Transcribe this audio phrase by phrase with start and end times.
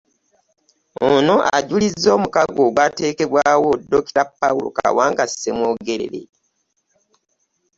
[1.09, 6.21] Ono ajuliza omukago ogwateekebwawo Dokita Paul Kawanga Ssemwogerere